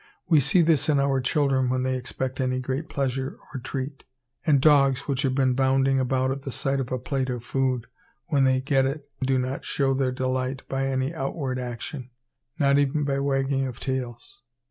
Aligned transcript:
We 0.27 0.39
see 0.39 0.63
this 0.63 0.89
in 0.89 0.99
our 0.99 1.21
children 1.21 1.69
when 1.69 1.83
they 1.83 1.95
expect 1.95 2.41
any 2.41 2.59
great 2.59 2.89
pleasure 2.89 3.37
or 3.53 3.59
treat; 3.59 4.03
and 4.43 4.59
dogs, 4.59 5.01
which 5.01 5.21
have 5.21 5.35
been 5.35 5.53
bounding 5.53 5.99
about 5.99 6.31
at 6.31 6.41
the 6.41 6.51
sight 6.51 6.79
of 6.79 6.91
a 6.91 6.97
plate 6.97 7.29
of 7.29 7.43
food, 7.43 7.85
when 8.25 8.43
they 8.43 8.61
get 8.61 8.87
it 8.87 9.07
do 9.23 9.37
not 9.37 9.63
show 9.63 9.93
their 9.93 10.11
delight 10.11 10.63
by 10.67 10.87
any 10.87 11.13
outward 11.13 11.59
sign, 11.79 12.09
not 12.57 12.79
even 12.79 13.03
by 13.03 13.19
wagging 13.19 13.61
their 13.61 13.73
tails. 13.73 14.41